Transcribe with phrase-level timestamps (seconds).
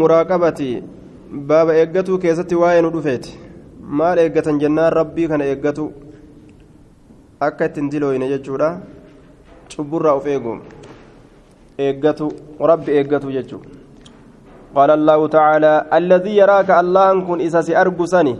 [0.00, 0.81] المراقبة
[1.31, 3.25] باب إيجاتو كيستي واين ودفيت
[3.97, 5.85] maal eeggatan jennaan rabbii kana eeggatu
[7.47, 8.69] akka ittiin dilooyne jechuudha
[9.71, 10.53] cubburraa of eegu
[11.87, 12.27] eeggatu
[12.71, 13.69] rabbi eeggatu jechuudha
[14.75, 18.35] قال الله تعالى الذي يراك الله كن إساس أرجسني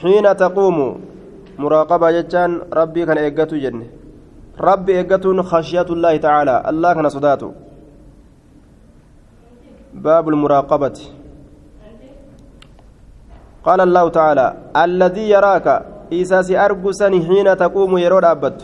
[0.00, 0.78] حين تقوم
[1.58, 3.86] مراقبة جتان ربي كان إيجاتو جنة
[4.60, 7.50] ربي إيجاتو خشية الله تعالى الله كان صداته
[9.94, 10.98] باب المراقبة
[13.64, 14.46] قال الله تعالى
[14.76, 15.66] الذي يراك
[16.12, 18.62] إساس أرجسني حين تقوم يرود أبد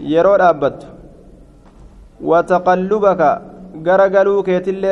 [0.00, 0.78] يرود أبد
[2.22, 3.22] وتقلبك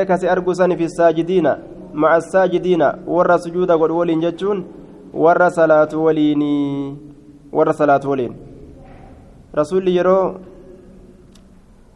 [0.09, 1.59] kasi argusan fi saajidiina
[1.93, 4.65] maca saajidiina warra sujuuda godhu waliin jechuun
[5.15, 6.97] warra salaatu waliinii
[7.53, 8.35] warra salaatu waliin
[9.53, 10.35] rasuulli yeroo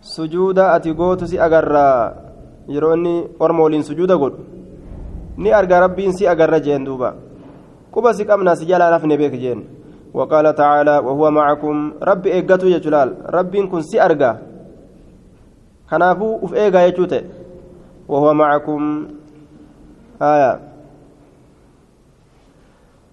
[0.01, 2.24] sujuuda ati gootu si agarraa
[2.69, 4.43] yeroo inni orma waliin sujuuda godhu
[5.37, 7.15] ni arga rabbiin si agarra jeen duuba
[7.91, 9.63] quba si qabnaa si jalaa lafne beek jeen
[10.15, 14.35] وقال تعالى وهو معكم ربي إيجاتو يجلال ربي كن سي أرجع
[15.91, 17.25] kanaafuu uf eegaa jechuu ta'e
[18.09, 19.09] wahuwa macakum
[20.21, 20.59] aya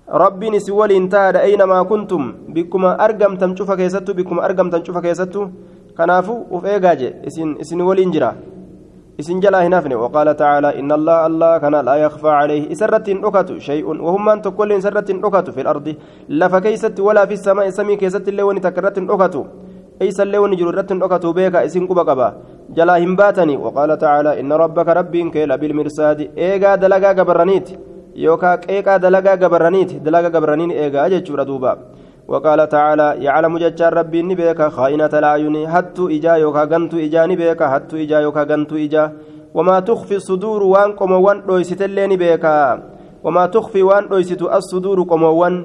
[0.08, 5.50] rabbiin isin waliin taadha aynamaa kuntum bikkuma argamtan cufa keessattu bikkuma argamtan cufa keessattu
[5.98, 7.82] kanaafuu uf eegaa je isin
[9.18, 13.22] isin jalaa hin hafne waqaala tacaalaa inna allaha allah kana laa yakfaa calayhi isarratti hin
[13.26, 15.98] dhokatu shay'un wahummaan tokkollee isarratti hin dhokatu fi lardi
[16.44, 19.46] lafa keeysatti walaa fi samaa samii keessatti illee wani takka irratti hin dhokatu
[20.00, 22.34] eeysallee wani jiru irratti hin dhokatu beeka isin quba qaba
[22.78, 27.68] جلا همباتني وقال تعالى إن ربك ربي كيل بالمرصاد إيغا دلغا غبرانيت
[28.16, 31.72] يوكا كيكا دلغا غبرانيت دلغا غبرانين إيغا أجتشور دوبا
[32.32, 37.96] وقال تعالى يعلم ججار ربي نبيك خائنة الأعين حتى إجا يوكا غنتو إجا نبيك حتى
[38.04, 39.04] إجا يوكا غنتو إجا.
[39.54, 42.46] وما تخفي الصدور وان قموان رويست اللي نبيك
[43.24, 45.56] وما تخفي وان رويست الصدور قموان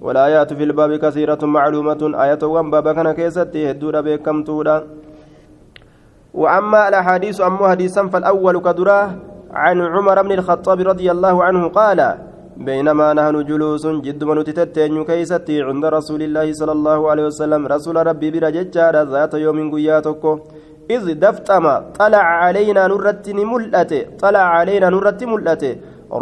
[0.00, 4.86] والآيات في الباب كثيرة معلومة آية وان بابا كان كيستي هدودا بكم تودا
[6.34, 9.10] وأما الأحاديث أمو حديثا فالأول كدراه
[9.50, 12.29] عن عمر بن الخطاب رضي الله عنه قال
[12.66, 17.62] بينما نحن جلوس جد من تتتين كيستي عند رسول الله صلى الله عليه وسلم.
[17.74, 20.24] رسول ربي برججار ذات يوم قياتك
[20.94, 21.64] إذ دفتم
[21.98, 25.72] طلع علينا نرت ملأته طلع علينا نرت ملأته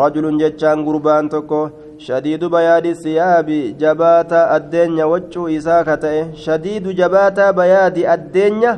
[0.03, 1.63] رجل ججان قربان تكو.
[2.07, 3.49] شديد بياد الثياب
[3.83, 8.73] جباتا الدنيا وجه إساكته شديد جباتا بياد الدنيا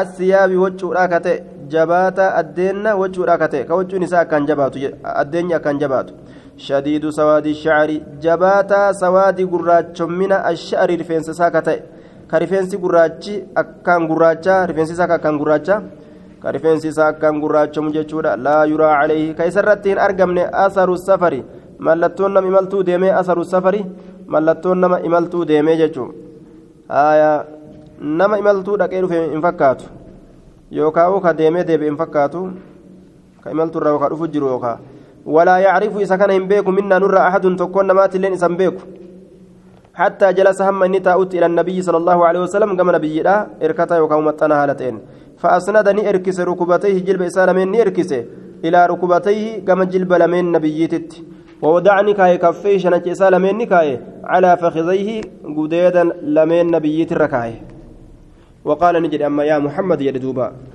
[0.00, 6.14] asiyaabi wachuudha ka ta'e jabaata addeenna wachuudha ka ta'e ka wachuun isaa akkaan jabaatu
[6.56, 7.90] شديد سواد الشعر
[8.22, 11.76] جباتا سواد قراج من الشعر رفنس ساكتة
[12.30, 13.24] كرفنس قراج
[13.56, 15.68] أكان قراج رفنس ساكا كان قراج
[16.42, 21.34] كرفنس ساكا قراج مجتورة لا يرى عليه كيسرتين أرقمن أثر السفر
[21.78, 23.84] mallattoon nama imaltuu deemee asaru safari?
[24.26, 26.14] Mallattoon nama imaltuu deemee jechuun.
[28.00, 29.84] Nama imaltuu dhaqee dhufe hin fakkaatu.
[30.70, 32.50] Yookaan ka deemee deebi'e hin fakkaatu.
[33.42, 34.78] Ka imaltuu irraa yookaan dhufu jiru yookaan.
[35.26, 38.82] Yacrifu isa kana hin beeku minnaa nurraa ahadun tokkoon namaatillee isan beeku
[39.94, 44.02] حتى جلس هم إني تأوت إلى النبي صلى الله عليه وسلم كما نبي لا إركتا
[44.02, 44.98] متنا هالتين.
[45.38, 48.12] فأسندني إركس ركبتيه جلب إسالمين إركس
[48.64, 51.22] إلى ركبتيه كما جلب لمن نبيتت
[51.62, 55.20] وودعني كاي كفيه شنك إسالمين كاي على فخذيه
[55.56, 56.04] قديدا
[56.36, 57.62] لمن نبيت الركايه
[58.64, 60.73] وقال نجد أما يا محمد يا دوبا.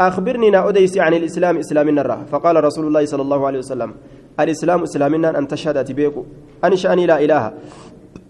[0.00, 3.90] أخبرني نأديس عن الإسلام إسلام النرى فقال رسول الله صلى الله عليه وسلم
[4.40, 6.22] الإسلام إسلامنا أن تشهد بيكو.
[6.64, 7.52] أن شأني لا إله.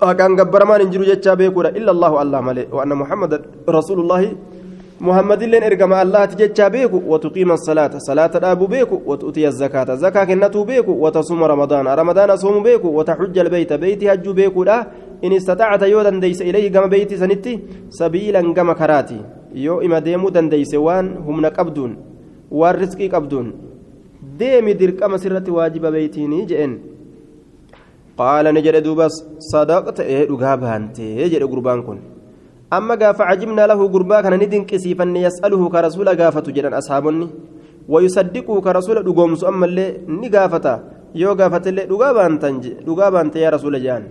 [0.03, 1.33] أكان قبر ما ننجر جتشا
[1.79, 2.65] إلا الله الله ملي.
[2.73, 3.33] وأن محمد
[3.69, 4.23] رسول الله
[5.01, 6.99] محمد لين إرقم الله تجتشا بيكو.
[7.07, 7.91] وتقيم الصلاة.
[7.99, 8.97] صلاة أبو بيكو.
[9.07, 9.95] وتؤتي الزكاة.
[9.95, 10.93] زكاة كنتو بيكو.
[10.93, 11.89] وتصوم رمضان.
[11.89, 12.89] رمضان صوم بيكو.
[12.89, 13.73] وتحج البيت.
[13.73, 14.87] بيتي هج بيكو لا.
[15.25, 19.21] إن استطعت يو دنديس إليه كما بيتي سنتي سبيلا كما كراتي.
[19.57, 21.93] إما ديمو دنديس وان هم نقبدون
[22.51, 23.47] وان رزقي قبدون
[24.39, 26.73] ديمي درك أما سرت واجب بيتيني جئن
[28.19, 29.15] قال نجد دوبس
[29.53, 31.99] صدقت إيه رقابها أنت يجد قربان كن
[32.77, 37.29] أما قاف عجبنا له قربا كان ندين كسيفا يسأله كرسول قافة جدا أصحابني
[37.93, 39.87] ويصدقه كرسول دقومس أما اللي
[40.23, 40.75] نقافته
[41.21, 44.05] يو قافت اللي رقابا تنجي رقابا أنت يا رسول جان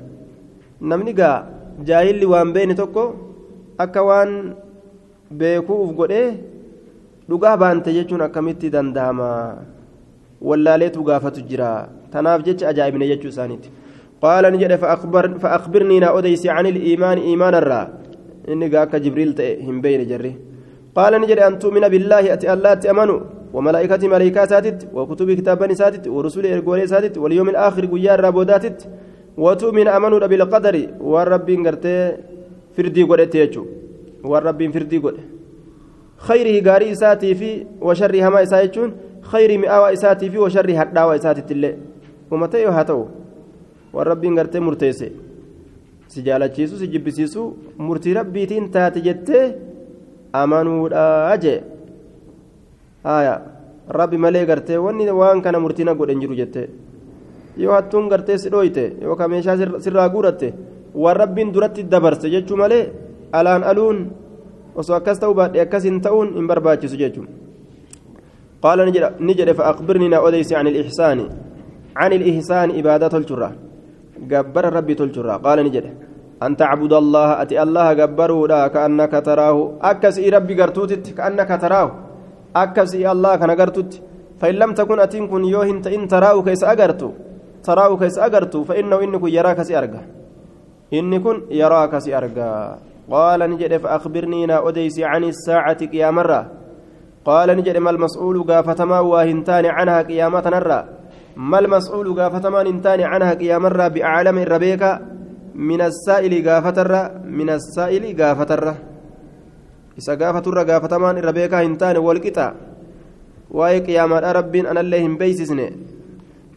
[0.81, 1.45] namni gaa
[1.83, 3.03] jaahilli waan beene tokko
[3.83, 4.31] akka waan
[5.31, 6.37] beekuuf godhee
[7.29, 9.29] dhugaa baante jechuun akkamitti danda'ama
[10.41, 13.71] wallaaleetu gaafatu jira tanaaf jecha ajaa'ibne jechuu isaaniiti
[14.21, 17.87] qaala ni jedhe fa'aqbirnii naa odeysi can iliimaani iimaana irraa
[18.51, 20.35] inni gaa akka jibriil ta'e hin beeyne jarri
[20.95, 23.17] qaala ni jedhe an tu'mina billaahi ati allaatti amanu
[23.53, 28.89] وملائكة ملائكة ساتت وكتب كتاب ساتت ورسل إرقولي ساتت واليوم الآخر قيار رابوداتت
[29.37, 32.17] وتؤمن أمنوا بالقدر والرب قرتي
[32.75, 33.03] فردي
[34.23, 35.19] قرأت يجو والرب فردي قرأت
[36.17, 38.91] خيره غاري إساتي في وشر هما إساتي
[39.21, 41.77] خير مئاوى إساتي في وشر هداوى إساتي اللي
[42.31, 43.05] ومتى يهاتو
[43.93, 45.11] والرب قرتي مرتيسي
[46.07, 47.41] si jaalachiisu si jibbisiisu
[47.77, 49.55] murtii rabbiitiin taate jettee
[50.33, 51.63] amanuudha jee
[53.03, 53.41] haya
[53.89, 56.69] rabbi malee gartee wanni waan kana murtiina godhen jiru jettee
[57.57, 60.53] yoo hattuun gartee si dhooyte yookaan meeshaa sirraa guuratte
[60.95, 62.89] waan rabbiin duratti dabarse jechuu malee
[63.31, 63.97] alaan aluun
[64.75, 67.47] osoo akkas ta'uu baadhee akkas hin ta'uun hin barbaachisu jechuudha.
[68.65, 68.79] قال
[69.29, 71.19] نجد فأخبرني أوديس عن الإحسان
[72.01, 73.49] عن الإحسان إبادة الجرة
[74.31, 75.85] جبر ربي تلجرة قال نجد
[76.45, 79.57] أن تعبد الله أتي الله جبروا لا كأنك تراه
[79.89, 81.89] أكسي ربي قرتوت كأنك تراه
[82.63, 83.91] أكسي الله كان قرتوت
[84.39, 87.09] فإن لم تكن أتين كن يوهن إن تراه كيس أجرتو
[87.67, 90.03] تراه كيس أجرتو فإنه إنك يراك سيرجع
[90.97, 92.49] إن كن يراك سيرجع
[93.11, 96.51] قال نجد فأخبرني نا أديس عن الساعة قيامرة
[97.25, 100.85] قال نجد ما المسؤول قافتما واهنتان عنها قيامة نرى
[101.35, 104.37] ما المسؤول قافتما انتان عنها قيامرة بأعلم
[105.55, 108.75] من السائل قافتر من السائل قافتر
[110.65, 112.53] gaafatamaan irra beekaa hin taane walqixa
[113.53, 115.65] waa'ee qiyaamaadha rabbiin anallee hin beeysisne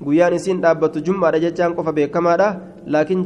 [0.05, 2.49] guyyaan isiin dhaabbattu jum'aadha jechaan qofa beekamaadha
[2.87, 3.25] laakiin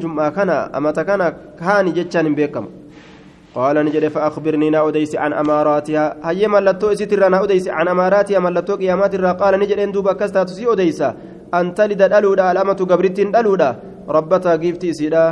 [3.54, 6.04] قال نجد فأخبرني نا أديس عن أماراتها.
[6.24, 9.52] هيا ملتو إسيتر نا أديس عن أماراتها ملتو قيامات قال
[9.84, 11.08] إن دوبا كستا تسي أديسا
[11.54, 13.70] أن تلد الألودا الأمة قبرت الألودا
[14.08, 15.24] ربتها جيفتي سيدا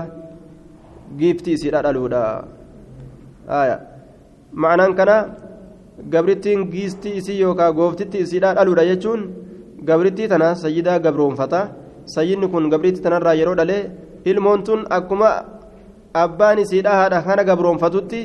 [1.18, 2.24] جيفتي سيدا الألودا
[3.48, 3.76] آية.
[4.52, 5.10] معنى كان
[6.12, 7.94] قبرتين جيستي إسي يوكا
[8.30, 9.20] سيدا الألودا يجون.
[9.88, 11.60] قبرتي تنا سيدا قبرون فتا.
[12.06, 13.54] سيدني قبرتي تنا را يرو
[14.24, 15.44] ilmoon akkuma
[16.14, 18.20] abbaan isiidha haadha kana gabroonfatutti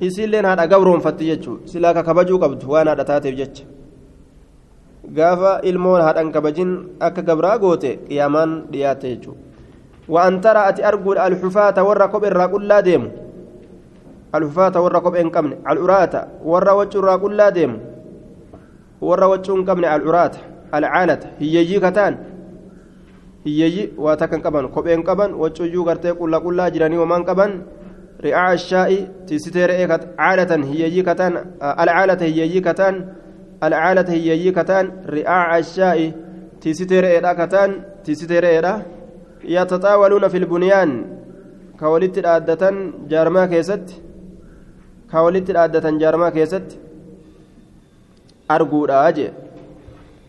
[0.00, 3.64] isiilleen haadha gabroonfatti jechuudha silaa ka kabajuu qabdu waan haadha taateef jecha
[5.18, 6.70] gaafa ilmoon haadhan kabajin
[7.00, 9.40] akka gabraa goote qiyaamaan dhiyaatte jechuudha
[10.08, 13.08] waan tara ati arguudha alxufaata warra kophee irraa qullaa deemu
[14.32, 16.20] alxufaata warra kophee hin qabne al'uraata
[16.52, 17.78] warra waccuu irraa qullaa deemu
[19.08, 20.38] warra waccuu hin qabne al'uraata
[20.78, 22.16] alcaalata hiyyeeyyii kataan
[23.44, 27.52] hiyyeeyyi waa takkan qaban kopheen qaban waccuyyuu gartee qulla qullaa jiranii wamaan qaban.
[28.24, 32.96] Ri'aa ashaa'i tiisitee re'ee caalatan hiyyeeyyii kataan alcaalata hiyyeeyyii kataan
[33.60, 36.06] alcaalata hiyyeeyyii kataan ri'aa ashaa'i
[36.60, 37.70] tiisitee re'eedha kataan
[38.04, 38.74] tiisitee re'eedha
[39.54, 40.90] yataxaawaluuna fil bunyaan
[41.80, 42.76] ka walitti dhaaddatan
[43.12, 43.94] jaarmaa keessatti
[45.10, 46.76] ka walitti dhaaddatan jaarmaa keessatti
[48.48, 49.30] arguudha jee.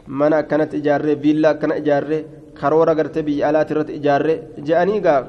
[0.08, 2.26] Mana akkanatti ijaarree viilla akkana ijaarree
[2.62, 4.36] karoora gartee biyya alaati irratti ijaarre
[4.68, 5.22] je'anii gaa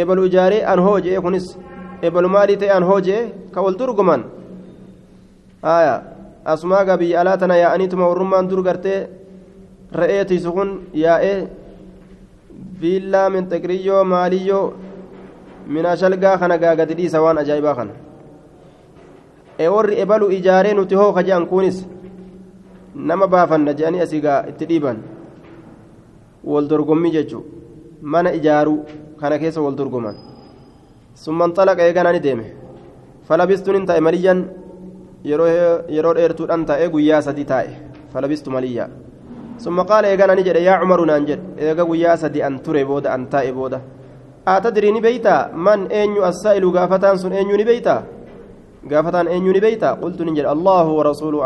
[0.00, 1.46] ebalu ijaaree an hoo je'e kunis
[2.06, 3.22] ebalu maalii ta'e an hoo je'e
[3.54, 4.22] ka wal durguman
[5.62, 5.94] haya
[6.44, 9.00] asumaa gaa biyya alaa tana yaa'aniituma warrummaan dur gartee
[10.00, 10.70] re'ee tiisu kun
[11.04, 11.38] yaa'ee
[12.80, 14.66] viillaa minxeqriyyoo maaliyyoo
[15.74, 17.92] minaashalgaa kana gaa gadi dhiisa waan ajaa'ibaa kana
[19.58, 21.86] e warri ebalu ijaaree nuti hoo ka je'an kunis
[22.94, 24.98] nama baafanna je'anii asii gaa itti dhiiban
[26.44, 27.44] wal dorgommii jechuun
[28.02, 28.80] mana ijaaruu
[29.20, 30.16] kana keessa wal dorgoman
[31.14, 32.46] summan xalaqa eeganani deeme
[33.28, 34.38] falabistuun hin taa'e maliyyan
[35.24, 37.70] yeroo dheertuudhaan taa'e guyyaa sadii taa'e
[38.12, 38.88] falabistu maliyyaa
[39.58, 43.26] summa qaala eeganani jedhe yaa cumaru naan jedhe eega guyyaa sadii an ture booda an
[43.34, 43.80] taa'e booda
[44.54, 48.02] aatadrii ni beeytaa man eenyu assaa'ilu gaafataan sun eenyu ni beeytaa
[48.90, 51.38] gaafataan eenyu ni beeytaa qultu ni jedhe allahu warasuulu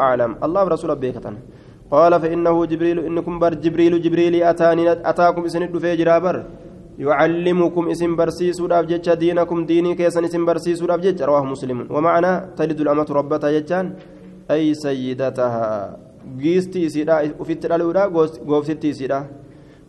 [1.90, 6.36] قال فإنه جبريل إنكم بر جبريل جبريل أتاني أتاكم إسن الدفي جرابر.
[6.98, 11.86] يعلمكم اسم برسيس أبجج دينكم ديني كيسن اسم برسيس أبجج رواه مسلم.
[11.90, 13.86] ومعنى تلد الأمة ربتها ججان
[14.50, 15.96] أي سيدتها.
[16.38, 18.02] جيستي سيدا وفي الأولى
[18.48, 19.20] غوفتي سيدا.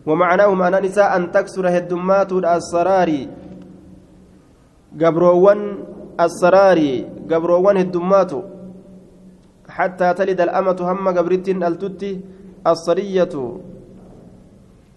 [0.05, 3.09] ومعناه معنى نساء أن تكسر هدمات السرار
[5.01, 5.59] قبروان
[6.19, 6.79] السرار
[7.31, 8.31] قبروان هدمات.
[9.77, 12.11] حتى تلد الأمة هم قبرت التتي
[12.67, 13.35] الصرية.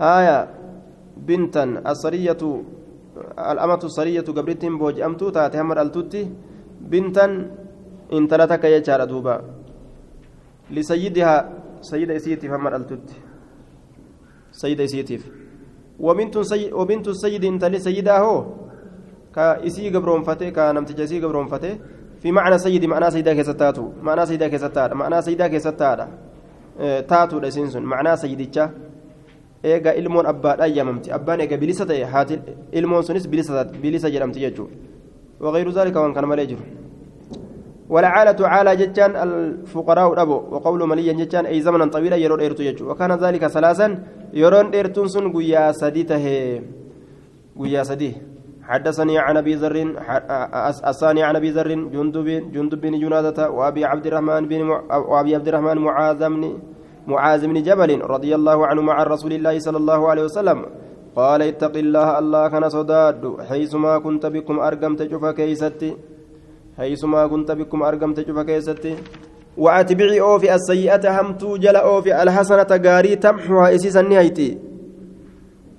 [0.01, 0.39] آية
[1.17, 2.43] بنتا الصرية
[3.53, 6.23] الأمة الصرية قبرت بوج أمتو تاتي هم التتي
[6.91, 7.27] بنتا
[8.17, 9.37] إن تلتك يجار دوبا.
[10.71, 11.35] لسيدها
[11.81, 13.17] سيد إسيتي هم التتي
[14.53, 15.17] سيد إسيتي
[16.01, 18.37] وبنت سي وبنت السيد انت لسيدها هو.
[19.35, 22.00] كإسي قبرون فتي كنمتجسي قبرون فتي.
[22.23, 26.09] في معنى سيدي معنى سيدا كيستاتو معنى سيدا كيستادا معنى سيدا كيستادا
[26.81, 28.71] taatuudha isiin sun macnaa sayidichaa
[29.63, 32.41] eega ilmoon abbaadhaan yaamamti abbaan eega bilisa ta'e haati
[32.73, 34.75] ilmoon sunis bilisa jedhamti jechuudha
[35.45, 36.65] waqayru zaalika waan kana malee jiru
[37.91, 41.47] والعالة عالة جتان الفقراء أبو وقول مليا جتان.
[41.47, 42.91] أي زمنا طويلا يرون إرتو يجو.
[42.91, 43.99] وكان ذلك ثلاثا.
[44.33, 46.27] يرون إرتون سن قيا سديته.
[47.59, 48.15] قيا سديه.
[48.71, 49.77] حدثني عن أبي ذر
[50.91, 54.61] الثاني عن أبي ذر جندب جندب بن جنادة وأبي عبد الرحمن بن
[55.11, 56.43] وأبي عبد الرحمن معاذ بن
[57.07, 60.59] معاذ بن جبل رضي الله عنه مع رسول الله صلى الله عليه وسلم.
[61.17, 63.23] قال اتق الله الله كان صداد.
[63.49, 65.91] حيثما كنت بكم أرقمت شوف كيستي.
[66.79, 68.95] حيثما كنت بكم أرقمت شوف كيستي.
[69.59, 74.70] وأتبعي أوفي السيئة همتو جل أوفي الحسنة غاري تمحوها إسيسا نهايتي.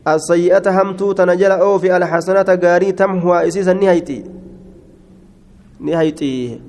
[0.08, 4.24] السيئة همتو تنجل اوفي الحسنة غاري تمحوها اسيسا نهايتي
[5.80, 6.62] نهايتي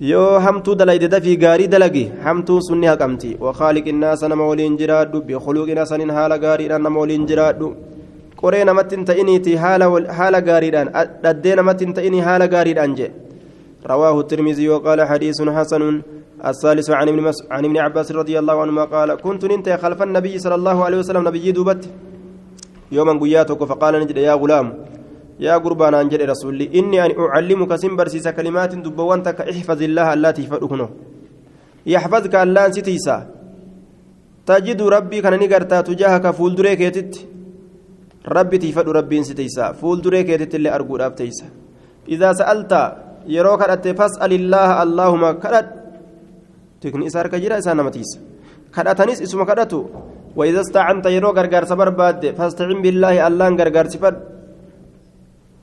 [0.00, 5.78] yoo hamtuu dalayde dafii gaarii dalagi hamtuu sunni haqamti wakaaliq innaasa nama waliin jiraadhu bikuluuqin
[5.82, 7.68] hasanin haala gaariidhaan nama waliin jiraadhu
[8.42, 10.92] qoree namatti hin ta'iniiti haala gaariidhaan
[11.22, 13.10] dhaddee namatti hin ta'inii haala gaariidhaan jee
[13.86, 16.02] رواه الترمذي وقال حديث حسن
[16.50, 17.32] الثالث عن ابن.
[17.50, 21.28] عن ابن عباس رضي الله عنهما قال كنت ننت خلف النبي صلى الله عليه وسلم
[21.28, 21.82] نبي دوبت
[22.92, 24.66] يوما قياتك فقال نجد يا غلام
[25.40, 30.88] يا قربان أنجل رسولي إني أن أعلمك سنبرسيس كلمات دبوانتك احفظ الله التي فأدخنه
[31.86, 33.16] يحفظك الله ستيسا.
[34.46, 37.12] تجد ربي كان نقرتا تجاهك فول دريكيتت
[38.28, 39.72] ربي تيفد ربي ستيسا.
[39.72, 41.46] فول دريكيتت اللي أرجو رابتيسا
[42.08, 42.72] إذا سألت
[43.26, 45.68] يروك أتي فاسأل الله اللهم كرد.
[46.80, 48.10] تكن إسارك جرا إسانا متيس.
[48.74, 49.80] كرأتنيس اسم كرأتو
[50.36, 54.16] وإذا استعنت يروك غرغر سبر باد فاستعن بالله الله غرغر سفد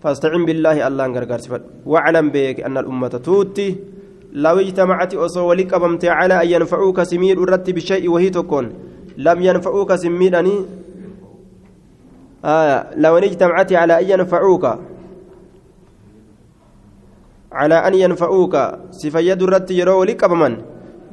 [0.02, 3.70] فاستعن بالله الله غرغر سفد واعلم بك أن الأمة توتي.
[4.34, 8.66] لو اجتمعت أصو ولك أبمت على أن ينفعوك سمير الرت بشيء وهي تكون.
[9.18, 10.66] لم ينفعوك سمير أني؟
[12.46, 14.66] آه لو اجتمعت على أن ينفعوك.
[17.52, 18.56] على أن ينفعوك.
[18.92, 20.54] سفيد الرت يرو ولك أبمن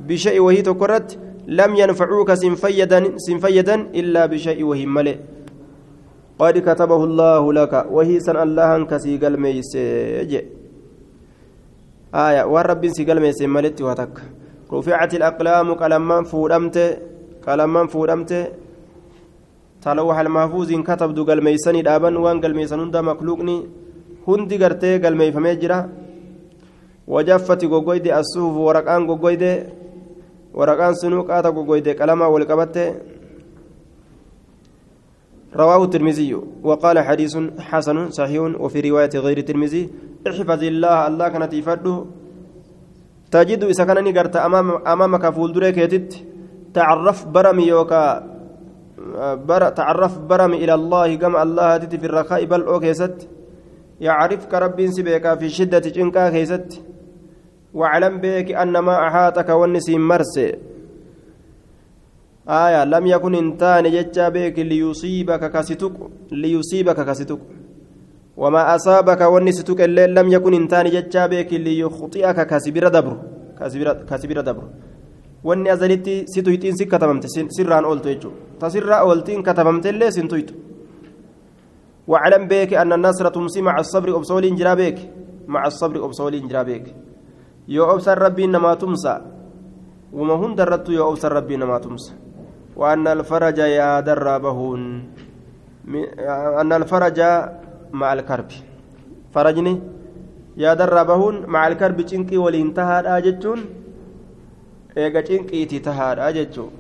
[0.09, 5.17] بشيء وهي تكرت لم ينفعوك سنفيدا سنفيدا إلا بشيء وهي ملئ.
[6.41, 9.77] قد كتبه الله لك وهي سن الله كسي قلميس
[12.15, 14.15] آية والرب سي قلميس ملت وتك
[14.73, 16.77] رفعت الأقلام كلمان فودمت
[17.45, 18.33] كلمان فودمت
[19.85, 23.59] تلوح المحفوظ كتب دو قلميسني دابا وان قلميسن هندا مخلوقني.
[24.29, 25.89] هندي قرتي قلميفمي جرا
[27.09, 29.03] وجفت غوغويد الصحف ورقان
[30.55, 32.77] ورقان سنوقات غوغويد كلمة والقبت
[35.57, 36.31] رواه الترمذي
[36.63, 39.83] وقال حديث حسن صحيح وفي رواية غير الترمذي.
[40.29, 42.05] احفظ الله الله كانت يفده
[43.31, 46.11] تجد إذا كان نقرت أمام أمامك فول دريكيتت
[46.75, 48.05] تعرف برمي يوكا
[49.49, 53.29] بر تعرف برمي إلى الله كما الله تتي في الرخاء بل أوكيست
[54.01, 56.83] يعرفك رب سبيك في شدة جنكا كيست
[57.75, 60.49] واعلم بك أن ما أحاطك والنسي مرسي
[62.49, 65.97] آية لم يكن إنتان جتشا بك ليصيبك كستك
[66.33, 67.41] ليصيبك كستك
[68.37, 73.17] وما أصابك والنستك الليل لم يكن إنتان جتشا بك ليخطئك كسبير دبر
[74.11, 74.65] كسبير دبر.
[76.45, 80.55] tuyxiin si katabamte sirraan ooltu jechuudha ta sirraa ooltiin katabamte illee sin tuytu
[82.11, 84.99] وعلم بك أن النصر تمسي مع الصبر أبصولين جرا بك
[85.47, 86.87] مع الصبر أبصولين جرا بك.
[87.75, 89.15] يو أبصر ربي إنما تمسى
[90.19, 92.13] وما هن درت يو أبصر ربي إنما تمسى
[92.77, 94.83] وأن الفرج يا دربهن
[96.63, 97.19] أن الفرج
[98.01, 98.49] مع الكرب
[99.35, 99.75] فرجني
[100.65, 103.61] يا دربهن مع الكرب تنكي ولينتهى أجتون
[104.97, 106.71] eega cinqiitii tahaadha jechuun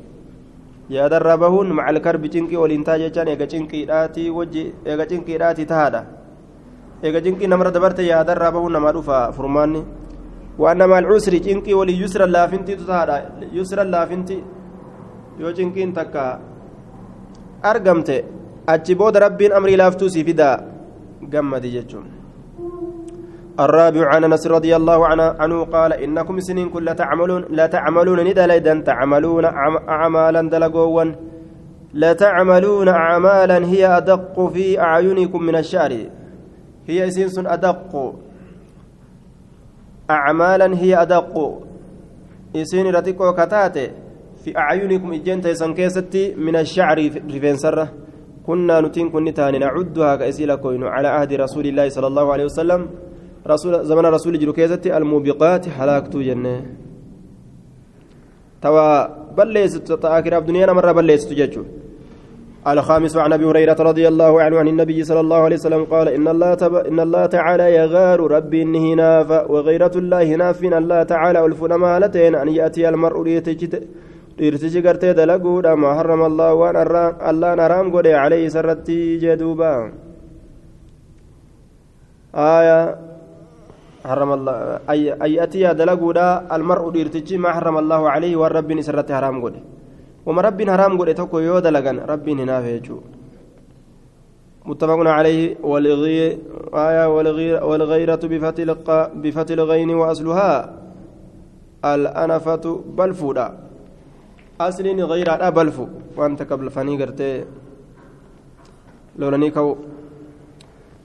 [0.91, 6.01] yaadarra bahuun macal karbi cinqii waliin taa jechaan eega cinqiidhaatii wajji eega cinqiidhaatii tahaadha
[7.03, 10.10] eega cinqii namarra dabarte yaadarra bahuun namaa dhufa furmaanni waan
[10.59, 14.45] alcusri cinqii walii yusra laafintiitu tahaadha yusra laafinti
[15.41, 16.41] yoo cinqiin takka
[17.63, 18.25] argamte
[18.67, 20.59] achi booda rabbiin amrii laaftuu sii fidaa
[21.23, 21.85] gammadi.
[23.61, 25.07] الرابع عن انس رضي الله
[25.41, 29.45] عنه قال انكم سنين كل تعملون لا تعملون ندليدا تعملون
[29.89, 31.05] اعمالا دلقوا
[31.95, 35.93] لا تعملون اعمالا هي ادق في اعينكم من الشعر
[36.87, 38.15] هي اسنس ادق
[40.17, 41.35] اعمالا هي أدق.
[42.57, 43.87] اسن رتقو كتاتي
[44.43, 46.99] في أعينكم إجنت سنكيستي من الشعر
[47.35, 47.87] رفين سرة.
[48.47, 52.83] كنا نتين كنتان نعدها كاسيلا كوين على عهد رسول الله صلى الله عليه وسلم.
[53.47, 56.57] رسول زمن رسول جلو كيزتي الموبقات حلاكتو جنة
[58.63, 58.89] توا
[59.37, 61.65] بلست تآخر الدنيا مرة بلست ججو
[62.67, 66.29] الخامس عن أبي هريرة رضي الله عنه عن النبي صلى الله عليه وسلم قال إن
[66.29, 66.75] الله تب...
[66.75, 72.49] إن الله تعالى يغار ربي إنه ناف وغيرة الله ناف الله تعالى الفنا مالتين أن
[72.49, 73.25] يأتي المرء
[74.41, 76.77] dhiirtichi gartee dalaguudha maa harrama allah waan
[77.31, 79.93] allaan haraam godhe calee isarratti jee duuba
[82.33, 82.81] aya
[84.01, 84.57] حرم الله
[84.89, 89.45] أي أي أتي دلقودا المرء ديرتجي ما حرم الله عليه والرب سرت حرام
[90.27, 92.99] قد وما رب حرام قد توكو يو دلقان رب هنافيجو
[94.67, 95.57] متفق عليه.
[95.63, 96.39] والغي
[96.75, 100.51] آية والغير والغيرة بفتح بفتح الغين وأصلها
[101.85, 102.65] الأنفة
[102.99, 103.47] بلفودا.
[104.61, 105.87] أصلين غيرة بلفو.
[106.17, 107.45] وأنت قبل فني قرتي.
[109.19, 109.77] لولني كو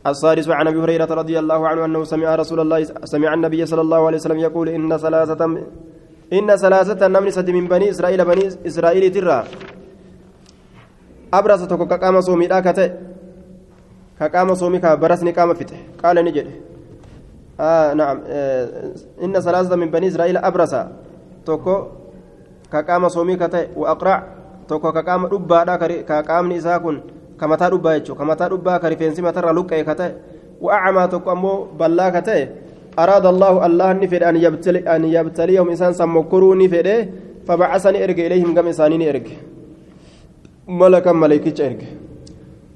[0.07, 4.01] السادس عن أبي هريرة رضي الله عنه أنه سمع رسول الله سمع النبي صلى الله
[4.07, 5.41] عليه وسلم يقول إن ثلاثة
[6.34, 9.44] إن ثلاثة نمن سد من بني إسرائيل بني إسرائيل ترى.
[11.34, 12.91] أبرز تكو كقام صومي داكته
[14.20, 16.48] كقام صومي كبرسني قام فتح قال نجد.
[17.60, 18.17] آه نعم.
[18.27, 18.91] آه
[19.24, 20.75] إن ثلاثة من بني إسرائيل أبرز
[21.46, 21.75] تكو
[22.72, 24.24] كقام صومي كته وأقرع
[24.67, 27.00] تكو كقام دبادا كقام نساكن
[27.38, 30.12] kamataa dhubbaa jechuudha kamataa dhubbaa ka rifeensi matarraa luqqa'e ka ta'e
[30.62, 31.67] wa'acamaa tokko ammoo
[35.75, 36.96] isaan sammokkoruu ni fedhe
[37.48, 39.36] fabacasani erge ilayhim gama isaanii ni erge
[40.68, 41.88] malakan maleykicha erge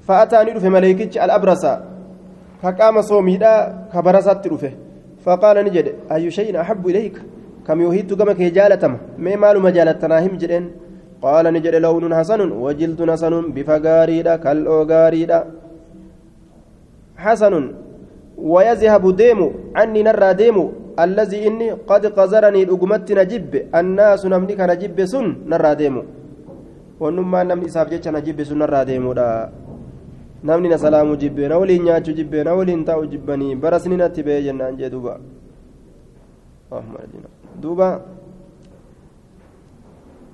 [0.06, 1.72] fa'ataa ni dhufe maleykichi al-abrasa
[2.62, 4.70] ka qaama soomiidhaa ka barasaatti dhufe
[5.24, 7.20] faqaala ni jedhe ayyu shayin ahabbu ilayka
[7.66, 10.66] kam yoo hiittu gama kee jaalatama mee maaluma jaalattanaa him jedheen
[11.26, 15.40] قال نجد لون حسن وجلد حسن بفقاريدا كالأوغاريدا
[17.24, 17.54] حسن
[18.39, 20.65] ويذهب ديمو عني نرى ديمو
[20.99, 26.01] الذي إني قد قذرني الأقمت نجب الناس نمني كان نجب سن نرى ديمو
[27.01, 29.27] ونما نمني إساف جيتش نجب سن نرى ديمو دا
[30.45, 34.43] namni na salaamu jibbe na waliin nyaachuu jibbe na waliin taa'u jibbanii barasni natti ba'ee
[34.45, 35.17] jennaan jee duuba
[37.61, 37.87] duuba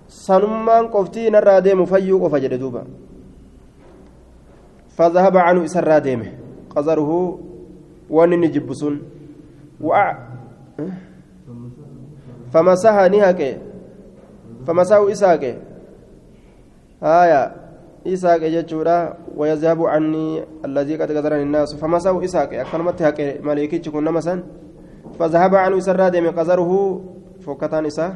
[0.08, 2.84] sanummaan qoftii narraa deemu fayyuu qofa jedhe duuba
[4.98, 6.30] فذهب عنه إسرى ديمه
[6.76, 7.12] قذره
[8.11, 9.03] ونني جبسون
[9.81, 10.19] وأع
[12.53, 13.41] فمسها نهك
[14.67, 15.45] فمساه إساك
[17.03, 17.43] آية.
[18.07, 18.99] إساك جتشورا
[19.37, 21.75] ويذهب عني الذي قد قدرني الناس.
[21.75, 24.43] فمساه إساك أكلمت هك ملائكة كنا مثلا
[25.19, 26.71] فذهب عنه إسرى ديمه قذره.
[27.41, 28.15] فكتان إساك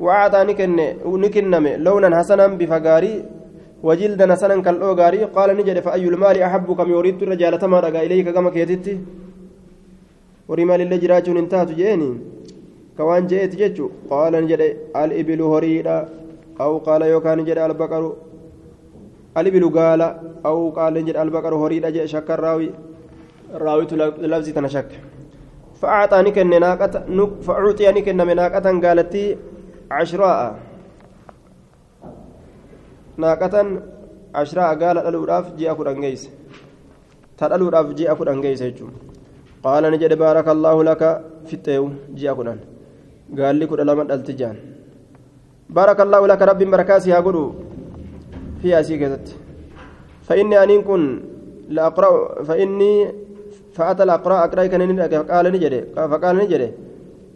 [0.00, 0.70] وأعطى نكن
[1.06, 3.41] نكنم لونا حسنا بفقاري.
[3.82, 8.50] وجلدا حسنا كالأوغاري قال نجد فأي المال أحب كم يريد الرجال تما رقا إليك كما
[8.54, 8.94] كيتتي
[10.48, 12.10] ورمال اللي جراجون انتهت جيني
[12.96, 14.60] كوان جئت جيتشو قال نجد
[14.96, 15.98] الإبل هريدا
[16.60, 18.02] أو قال يوكان نجد البقر.
[19.38, 20.02] الإبل قال.
[20.46, 22.70] أو قال نجد البقر هريدا جاء شك الراوي.
[23.54, 23.84] راوي
[24.32, 24.90] لفظي تنشك
[25.80, 26.94] فأعطى نكن ناقة
[27.46, 29.14] فأعطي نكن ناقة قالت
[29.90, 30.58] عشراء.
[33.17, 33.55] ناقة
[34.35, 36.29] عشراء قال الألوراف جاء كل أنجيس
[37.37, 38.63] تالألوراف جاء كل أنجيس
[39.63, 41.01] قال نجد بارك الله لك
[41.47, 41.83] في التيو
[42.19, 42.47] جاء كل
[43.39, 44.55] قال لي كل لمن التجان
[45.69, 47.37] بارك الله لك رب بركاسي هقول
[48.61, 49.01] في أسيك
[50.27, 51.03] فإني أن كن
[51.69, 52.93] لأقرأ فإني
[53.73, 54.81] فأتى الأقرأ أقرأ كان
[55.31, 56.73] قال نجد فقال نجد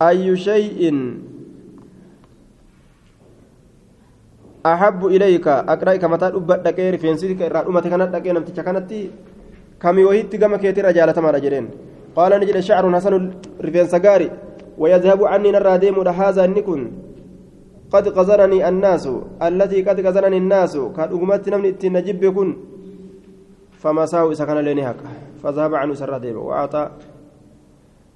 [0.01, 0.79] أي شيء
[4.72, 8.90] أحب إليك أقرأك متى أبد دكير فينسيك رأمتك كانت دكير نمتك كانت
[9.82, 11.66] كم يوهيت كما كيتي رجالة ما رجلين.
[12.16, 13.14] قال نجد شعر حسن
[13.64, 14.28] رفين سقاري
[14.80, 16.80] ويذهب عني نرى ديم هذا النكن.
[17.92, 19.04] قد قذرني الناس
[19.48, 22.48] التي قد قذرني الناس قد أقمت نمني التنجب يكون
[23.80, 25.08] فمساه إذا كان لين هكا.
[25.42, 26.82] فذهب عنه سر ديم وأعطى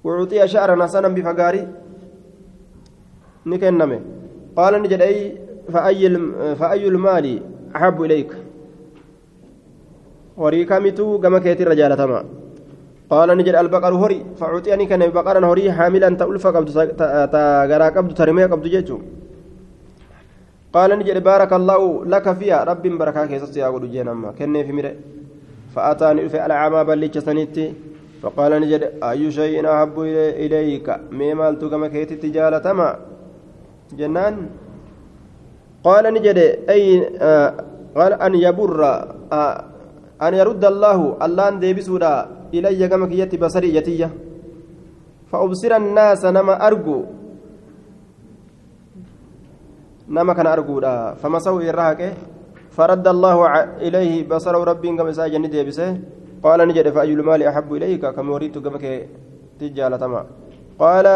[0.03, 1.63] وأعطي شعرا حسنا بفقاري.
[3.45, 3.99] نكنمه
[4.57, 5.50] قال نجد أي فأي
[6.59, 7.25] فأي المال
[7.75, 8.31] أحب إليك
[13.11, 16.71] qaala ni jedhe albaqaru horii facuuxiyanii kana baqaran horii haamilan ta ulfa qabdu
[17.33, 18.99] ta garaa qabdu ta rimee qabdu jechuu
[20.75, 24.73] qaala ni jedhe baaraka allaahu laka fiya rabbiin barakaa keessatti yaa godhu jeen amma kenneefi
[24.77, 24.91] mire
[25.75, 27.65] fa'ataa ni dhufe alcaamaa ballicha sanitti
[28.21, 29.97] فقال نجد أي شيء أحب
[30.45, 32.89] إليك مما التقم كيتي جالتما
[33.99, 34.35] جنان
[35.83, 36.37] قال نجد
[36.69, 37.49] أي آه
[37.95, 38.81] قال أن يبر
[39.33, 39.63] آه
[40.21, 42.13] أن يرد الله أن ديبسودا
[42.53, 44.09] إلي كما كيتي بصري يتية
[45.31, 46.97] فأبصر الناس نما أرجو.
[50.11, 52.11] kana arguudha famasahu irra haqe
[52.71, 53.37] فرد الله
[53.83, 55.99] إليه بصره ربي كما ساجن ديبسه
[56.43, 58.79] قال نجد فأي المال أحب إليك كما وريت كما
[59.59, 60.21] تجالة تما
[60.79, 61.07] قال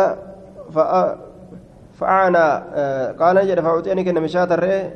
[2.00, 2.46] فأعنا
[3.20, 4.94] قال نجد فأعطيني كنا مشات الرئي.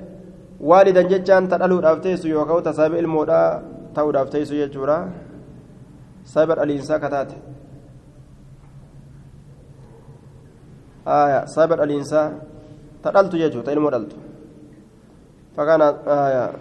[0.59, 3.63] والدا ججان تدلو دافتيسو يوكاو تسابع المودا
[3.95, 4.97] تاو دافتيسو يجورا.
[6.25, 7.31] سابر الإنسان كتات
[11.07, 12.39] آية سابر الإنسان
[13.03, 14.17] تدلت يجو تلمو دلتو.
[15.55, 16.51] فكان آية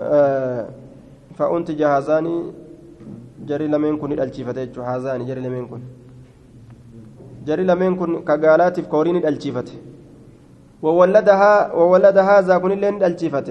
[0.00, 0.68] آه
[1.36, 2.26] فأنتج هذان
[3.48, 5.82] جري لمن كن الألشيفة هذان جري لمن كن.
[7.46, 9.68] جري لمن كن كقالات في كورين الألشيفة
[10.82, 13.48] وولدها وولد هذا كن اللين الألشيفة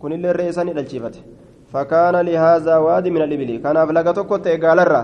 [0.00, 1.14] كن اللين رئيسان الألشيفة
[1.72, 3.50] فكان لهذا وادي من الإبل.
[3.64, 4.30] كان أفلقتك
[4.64, 4.96] قال الرّ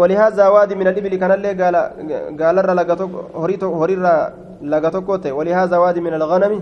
[0.00, 1.14] ولهذا وادي من الإبل.
[1.22, 1.76] كان اللي قال
[2.40, 4.00] قال الرّ لقتك هرير
[4.62, 6.60] laga tokko ta'e walihaaza waadi min alganami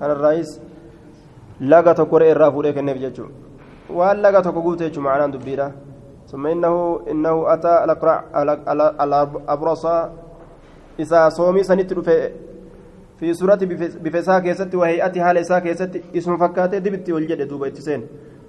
[0.00, 0.60] kan irraayis
[1.60, 3.32] laga tokko re'ee irraa fuudhee kenneef jechuudha
[3.90, 4.42] waan laga
[6.34, 8.24] ثم إنه إنه أتى الأقرع
[9.04, 9.86] الأبرص
[10.98, 11.94] إذا صومي سنت
[13.18, 13.58] في سورة
[14.04, 18.06] بفساء كيست وهيئة حال إساء كيست اسم فكاتة دبت والجد دوبا اتسين.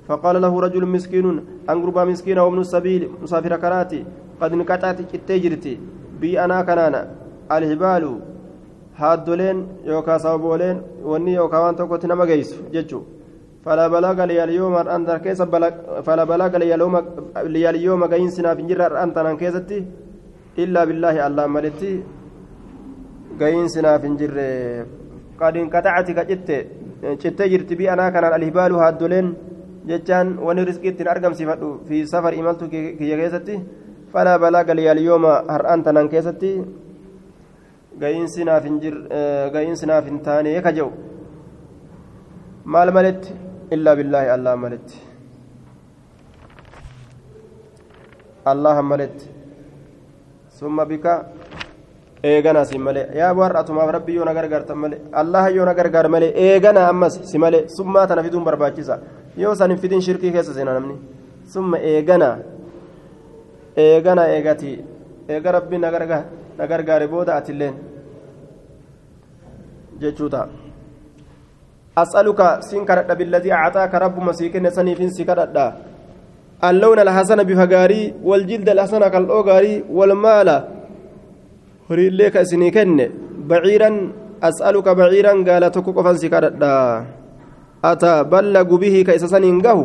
[0.08, 4.06] فقال له رجل مسكين أنقربا مسكين ومن السبيل مسافر كراتي
[4.42, 5.80] قد انقطعت التجرتي
[6.22, 7.02] بي أنا كنانا.
[7.52, 8.20] الهبال
[8.96, 11.76] haaddoleen yookaan sababooleen wanni yookaan
[13.66, 15.46] tokkotti nama geessu jechuudha fala balaga liyaalyooma har'aan keessa
[16.04, 19.88] fala balaga liyaalyooma gahiinsi naaf hin jirre har'aan tanaan keessatti
[20.58, 22.04] illaa billaahi allaan maletti
[23.40, 24.86] gahiinsi naaf hin jirre
[25.40, 26.58] qadiin qaxacati ka citte
[27.22, 29.36] cittee jirti bi'anaa kanaan alhibaalu haaddoleen
[29.88, 33.60] jechaan wanni riskii ittiin argamsiifadhu fi safar imaltu kiyya keessatti
[34.14, 36.86] fala balaga liyaalyooma har'aan tanaan keessatti.
[38.00, 38.96] ga'iinsi naaf hin jir
[39.54, 40.92] ga'iinsi naaf hin taane ka jedhu
[42.66, 43.32] maal maletti
[43.72, 44.98] illaa billaahi allah maletti
[48.46, 49.26] allah maletti
[50.60, 51.14] summa bika
[52.24, 56.32] eegana si malee yaa warratumaaf rabbi yoo na gargaartan malee allah yoo na gargaar malee
[56.46, 59.00] eegana ammas si malee summaa tana fiduun barbaachisa
[59.38, 60.96] yoo san hin fidin shirkii keessa seena namni
[61.54, 62.30] summa eegana
[63.86, 64.72] eegana eegati
[65.30, 67.76] eega rabbi na gargaare booda atilleen
[70.02, 70.65] jechuu ta'a
[73.20, 75.68] billadii acxaaka rabbuma sii kenne saniifin si kadhadha
[76.64, 80.50] اللون الحسن بفقاري والجلد الحسن كالأوغاري والمال.
[81.90, 83.10] هري لك سنيكن
[83.50, 83.90] بعيرا
[84.44, 86.28] أسألك بعيرا قال تكوك فانسي
[87.86, 89.80] أتبلغ به كإسسان إنقه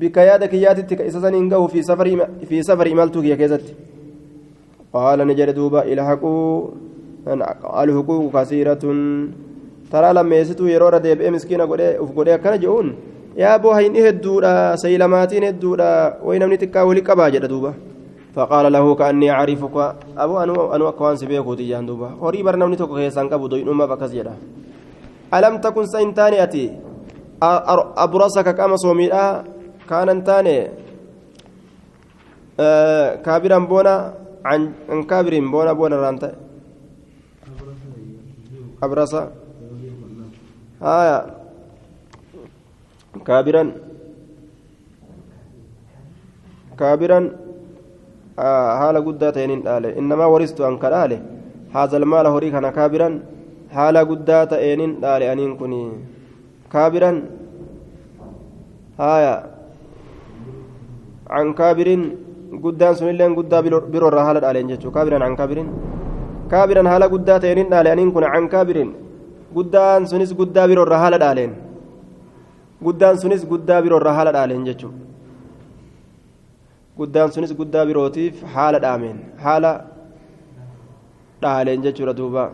[0.00, 2.06] بك يادك ياتك كإسسان إنقه في سفر
[2.48, 3.66] في سفر إمالتك يا كيزت.
[4.94, 6.70] قال نجر دوبا إلى حقو
[7.82, 8.84] الحقوق كثيرة.
[9.92, 11.64] ترى لما يسيتو يرورا ديبئ مسكينة
[12.02, 12.96] uf godhee akkana je'uun
[13.36, 17.30] yaa boo hayni hedduudha saylamaatiin hedduudha way namni xiqqaa wali qabaa?
[17.30, 17.72] jedha duuba.
[18.38, 19.76] فقال له كأني أعرفك
[20.22, 24.12] أبو أنو أنو أكوان سبيكو تيجان دوبا هوري برنامج توكو كيسان كابو دوين أمة بكس
[24.14, 24.34] جدا
[25.34, 26.64] ألم تكن سينتاني أتي
[28.04, 29.06] أبرصك كما صومي
[29.90, 30.56] كان انتاني
[32.60, 33.94] آه كابرا بونا
[34.44, 34.60] عن
[35.10, 36.30] كابر بونا بونا رانتا
[38.82, 39.14] أبرص
[40.82, 41.26] آية
[43.26, 43.72] كابرا
[46.78, 47.20] كابرا
[48.38, 51.20] آه حال قدات ينين آله إنما ورثت أنك آله
[51.74, 53.08] هذا المال هريك أنا كابرا
[53.76, 55.82] حال قدات ينين آله أنين كني
[56.72, 57.12] كابرا
[59.00, 59.34] آية
[61.30, 61.88] عن كابر
[62.64, 65.68] guddaan sunillee guddaa biroorraa haala dhaaleen jechuudha kaabiran an kaabirin
[66.52, 68.90] kaabiran haala guddaa ta'een dhaaleaniin kun an kaabirin
[69.56, 71.52] guddaan sunis guddaa biroo biroorra haala dhaaleen.
[72.84, 75.08] Guddaan sunis guddaa biroorra haala dhaaleen jechuudha
[76.98, 79.70] guddaan sunis guddaa birootiif haala dhaameen haala
[81.42, 82.44] dhaaleen jechuudha duuba.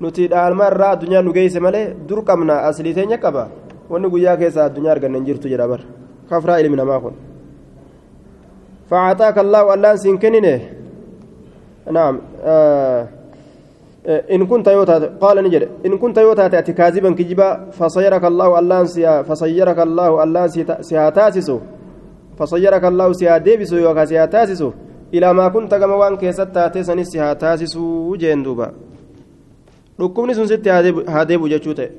[0.00, 3.44] Nuti dhaalma irraa addunyaa nu geesse malee dur qabna aslii teenya qaba.
[3.90, 5.80] Wanni guyyaa keessa addunyaa arganna hin jirtu jedha bar.
[6.28, 7.14] Kafraa ilmi namaa kun.
[8.90, 10.54] Facataaka allaahu allaan siin kennine.
[11.96, 12.14] Naam
[12.52, 13.00] uh,
[14.05, 19.21] إن كنت يوتا قال نجد إن كنت يوتا تأتي كاذبا كجبا فصيرك الله ألان سيا
[19.21, 20.47] فصيرك الله ألان
[20.81, 21.57] سياتاسسو
[22.37, 24.69] فصيرك الله سياديبسو يوكا سياتاسسو
[25.13, 28.67] إلى ما كنت كما وان كيست تاتي سنس سياتاسسو جندوبا
[30.01, 30.67] ركبني سنست
[31.15, 31.89] هاديبو جتشوته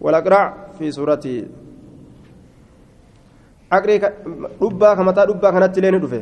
[0.00, 0.42] والأقرع
[0.78, 1.24] في سورة
[3.76, 3.98] aqree
[4.60, 6.20] dhubbaa kamataa dhubbaa kanatti illee ni dhufe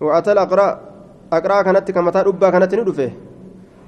[0.00, 0.68] وأتى الأقرع
[1.30, 3.06] aqraa kanatti ka mataa dhubbaa kanatti ni dhufe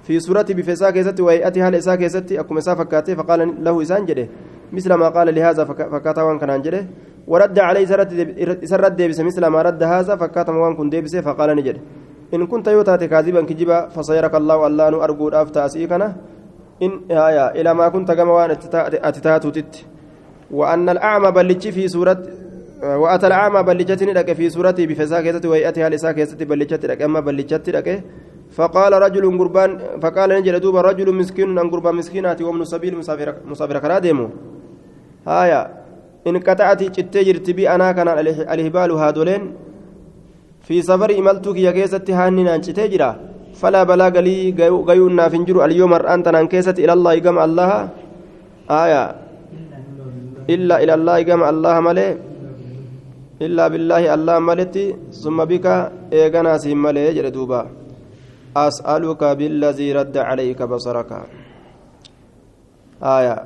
[0.07, 4.27] في سورة بفسا كيستي وهيئتي هل إسا كيستي أكو مسافة كاتي فقال له إسان جده.
[4.73, 6.81] مثل ما قال لهذا فكاتا وان كان جده.
[7.27, 7.85] ورد عليه
[8.71, 11.81] سرد ديبس مثل ما رد هذا فكاتا وان كن ديبس فقال نجده
[12.33, 16.07] إن كنت يوتات كاذبا كجبا فصيرك الله الله أرجو أفتى أسيكنا.
[16.85, 18.51] إن آية إلى ما كنت كما وان
[19.09, 19.73] أتتاتو تت.
[20.51, 22.23] وأن الأعمى بلتش في سورة
[22.83, 27.01] وأتى الأعمى بلجتني لك في سورتي بفسا كيستي وهيئتها لسا كيستي بلجتي لك.
[27.01, 27.87] أما بلجتي لك
[28.51, 32.95] فقال رجل قربان فقال نجل دوبا رجل مسكين أن قربان مسكينات ومن سبيل
[33.45, 34.27] مسافر كنا ديمو.
[35.27, 35.61] هايا
[36.27, 38.07] إن قطعت تجرت بي أنا كان
[38.53, 39.43] الهبال هادولين.
[40.67, 43.11] في سفر إملتك يا كيست هاننا تجرا
[43.55, 44.51] فلا بلاغ لي
[44.89, 47.71] غيونا فنجر اليوم أنت أن كيست إلى الله قم الله.
[48.69, 49.03] آية
[50.49, 52.09] إلا إلى الله قم الله ملئ
[53.41, 54.85] إلا بالله الله ملتي.
[55.23, 55.65] ثم بك
[56.13, 57.61] إيغنا سيم ملئ جردوبا
[58.55, 61.11] أسألك بالذي رد عليك بصرك.
[63.03, 63.43] آية.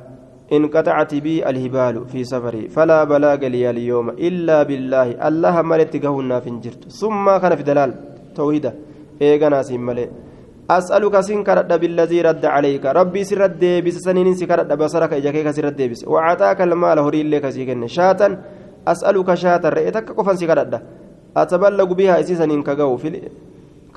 [0.52, 5.28] إن قطعت بي الهبال في سفري فلا بلاغ لي اليوم إلا بالله.
[5.28, 7.90] الله ملت قهونا فنجرت ثم كان في دلال.
[8.36, 8.72] توحيدا
[9.22, 10.10] إيغانا سيمالي
[10.70, 12.84] أسألك سنكرد بالذي رد عليك.
[12.86, 15.12] ربي سرد بس سنين سكرد بصرك.
[15.12, 18.28] إجاكيك سرد بس وعطاك المال هري لك سيكن شاتا
[18.88, 20.72] أسألك شاتا رئيتك قفا سكرد
[21.36, 23.08] أتبلغ بها إسيسا كقو في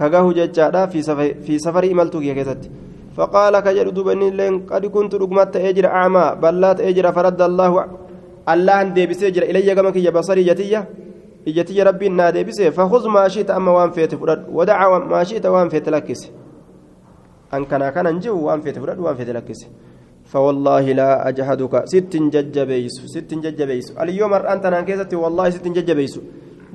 [0.02, 2.70] ججادا في سفر في سفر إملتو كيستي
[3.18, 7.72] فقال كجر دوبني لين قد كنت رقمت أجر أعمى بلات أجر فرد الله
[8.50, 10.82] الله أن ديبس أجر إلي كما كي بصري جتية
[11.48, 15.70] إجتي ربي نا ديبس فخذ ما شئت أما وان فيت فرد ودع ما شئت وان
[15.70, 16.22] فيت لكس
[17.54, 19.60] أن كان كان نجو وان فيت فرد وان فيت لكس
[20.32, 26.14] فوالله لا أجحدك ست ججبيس ست ججبيس اليوم أنت نانكيستي والله ست ججبيس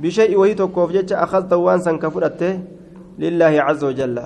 [0.02, 2.52] بشيء وهي توقف جج أخذت وان سنكفرته
[3.20, 4.16] لله عز وجل.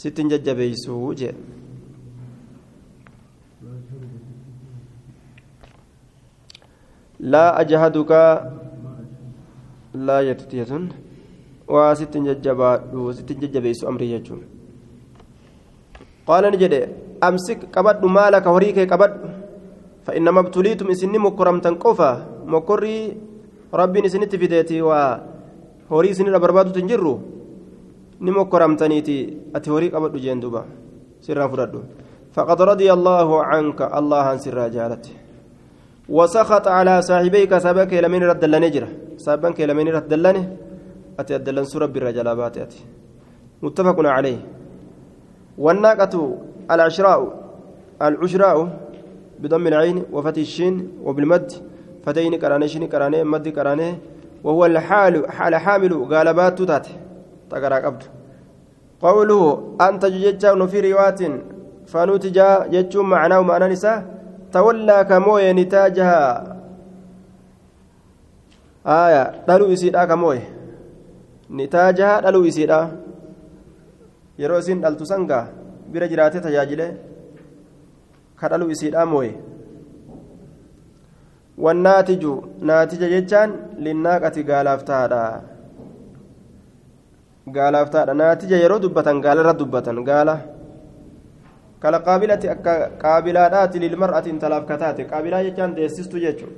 [0.00, 1.28] ست ججبيسو جي
[7.20, 8.12] لا أجهدك.
[10.06, 10.84] لا يتتيتن.
[11.68, 12.70] وست ججبا
[13.12, 14.40] ست ججبيسو أمري يجون.
[16.28, 16.74] قال نجد
[17.28, 19.12] أمسك قبض مالك هريك قبض
[20.06, 22.10] فإنما ابتليتم إسني مكرمتا قفا
[22.46, 22.96] مكري
[23.74, 27.39] ربي نسنت في ديتي وهوري سنين بربادو تنجرو.
[28.20, 29.16] Ni mokkoramtaniiti
[29.54, 30.64] ati horii qabadhu jeen duba
[31.20, 31.82] sirraa fudhadhu.
[32.32, 35.10] فقد رضي الله عنك الله عن سر جالته
[36.08, 40.56] وسخط على صاحبيك سبك لمن رد نجرة سبك لمن رد لنه
[41.18, 42.80] أتي أدلن سورة بالرجلابات أتي
[43.62, 44.38] متفق عليه
[45.58, 46.14] والناقة
[46.70, 47.20] العشراء
[48.02, 48.56] العشراء
[49.40, 51.52] بضم العين وفتح الشين وبالمد
[52.04, 53.88] فتين كراني شين كراني مد كراني
[54.44, 56.62] وهو الحال حال حامل غالبات
[57.50, 58.02] تاته تقرا قبض
[59.02, 59.42] قوله
[59.80, 61.20] أنت ججا في روايات
[61.90, 63.98] فنوتجا جتشون معناه معنى نساء
[64.52, 66.22] تولى كموي نتاجها
[68.86, 70.40] آية دلو إسيدا كموي
[71.50, 72.80] نتاجها دلو إسيدا
[74.40, 75.44] yeroo isin dhaltu sangaa
[75.92, 76.86] bira jiraatee tajaajile
[78.40, 79.32] ka dhalu isiidhaa mooye
[81.64, 82.32] wannaatiju
[82.70, 83.50] naatija jechaan
[83.86, 85.20] linnaaqati gaalaaf taadha
[87.56, 90.34] gaalaaf taadha naatija yeroo dubbatan gaalarra dubbatan gaala
[91.82, 96.56] kala qaabilati akka qaabilaadhaati lilmar'ati intalaaf kataate qaabilaa jechaan deessistu jechuudha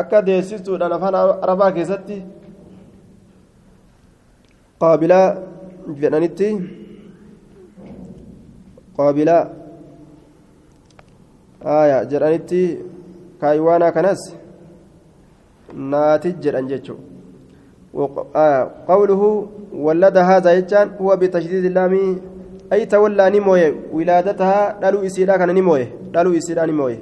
[0.00, 2.16] akka deessistuudhaan afaan arabaa keessatti
[4.82, 5.26] qaabilaa
[6.02, 6.48] jedhanitti
[8.98, 9.42] qaabilaa
[11.76, 12.62] aayaa jedhanitti
[13.40, 14.22] kaayiwaanaa kanas
[15.92, 17.15] naati jedhan jechuudha.
[18.88, 19.22] قوله
[19.72, 22.20] ولد هذا يجان هو بتشديد اللام
[22.72, 26.98] أي تولى نموي ولادتها دلو إسيرا كان نموي دلو إسيرا نموي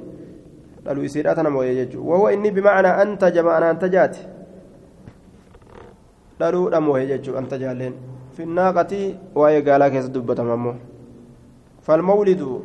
[0.85, 1.99] دلو إسيرا تنموي يجو.
[2.05, 4.17] وهو إني بمعنى أنت جمعنا أنت جات.
[6.39, 7.93] دلو نموي يجو أنت جالين.
[8.37, 10.73] في الناقة وهي قالا كيس دبة ممو
[11.81, 12.61] فالمولد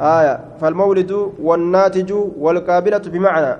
[0.00, 3.52] آية فالمولد والناتج والقابلة بمعنى.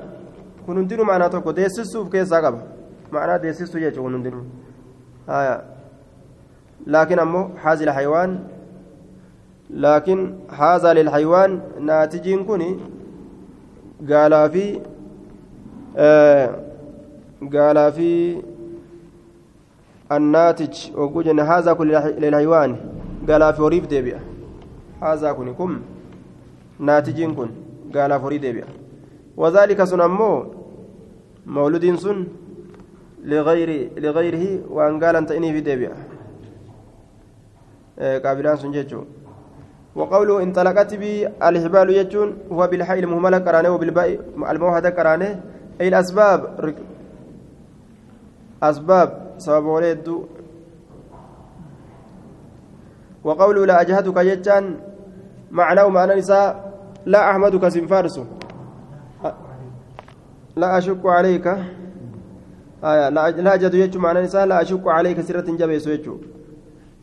[0.68, 2.60] Kun hundinuu maanaa tokko deessisuuf keessaa qaba
[3.16, 4.44] maanaa deessistuu jechuun kun hundinuu
[6.96, 8.34] laakiin ammoo haazil haywaan
[9.86, 10.22] laakiin
[10.60, 11.56] haazaa lilhaywaan
[11.90, 12.66] naatijiin kun
[14.12, 14.66] gaalaa fi
[17.56, 18.12] gaalaa fi
[20.12, 21.88] الناتج وجوجن هذا كل
[22.22, 22.76] للحيوان
[23.28, 24.20] قال في وريف ديبيا
[25.02, 25.80] هذا كن كم
[26.80, 27.50] ناتجين كن
[27.94, 28.64] قال في وريف ديبيا
[29.36, 30.57] وذلك سنمو
[31.54, 32.18] مولود سن
[33.24, 33.70] لغير
[34.04, 35.92] لغيره وأن قال أنت إني في ديبيا.
[38.24, 39.02] قابلان سنججو
[39.98, 44.08] وقوله انطلقت بي الحبال يجون هو بالحي المهملة قرانه وبالباء
[44.52, 45.30] الموحدة قرانه
[45.80, 46.40] أي الأسباب
[48.62, 49.08] أسباب
[49.38, 50.08] سبب ولد
[53.24, 54.64] وقوله لا أجهدك يجان
[55.50, 56.46] معناه معنى نساء
[57.06, 58.16] لا أحمدك سنفارس.
[60.60, 61.46] لا أشك عليك.
[62.90, 66.14] آية لا أجد يجو معنى نساء لا أشك عليك سرة جبيس يجو.